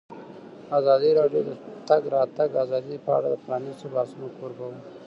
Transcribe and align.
ازادي 0.79 1.11
راډیو 1.19 1.41
د 1.47 1.49
د 1.49 1.49
تګ 1.87 2.01
راتګ 2.15 2.49
ازادي 2.63 2.95
په 3.05 3.11
اړه 3.17 3.27
د 3.31 3.35
پرانیستو 3.45 3.91
بحثونو 3.93 4.27
کوربه 4.37 4.65
وه. 4.69 4.79